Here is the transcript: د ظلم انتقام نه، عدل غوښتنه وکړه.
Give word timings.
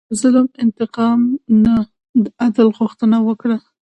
د 0.09 0.13
ظلم 0.21 0.47
انتقام 0.63 1.19
نه، 1.63 1.75
عدل 2.45 2.67
غوښتنه 2.77 3.17
وکړه. 3.27 3.57